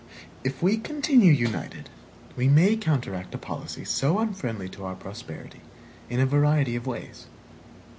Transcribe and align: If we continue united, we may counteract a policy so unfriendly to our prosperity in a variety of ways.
If 0.43 0.63
we 0.63 0.77
continue 0.77 1.31
united, 1.31 1.87
we 2.35 2.47
may 2.47 2.75
counteract 2.75 3.35
a 3.35 3.37
policy 3.37 3.85
so 3.85 4.17
unfriendly 4.17 4.67
to 4.69 4.83
our 4.83 4.95
prosperity 4.95 5.61
in 6.09 6.19
a 6.19 6.25
variety 6.25 6.75
of 6.75 6.87
ways. 6.87 7.27